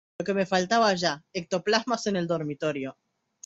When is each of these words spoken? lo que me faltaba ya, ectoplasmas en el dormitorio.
lo 0.17 0.25
que 0.25 0.33
me 0.33 0.47
faltaba 0.47 0.95
ya, 0.95 1.23
ectoplasmas 1.31 2.07
en 2.07 2.15
el 2.15 2.25
dormitorio. 2.25 2.97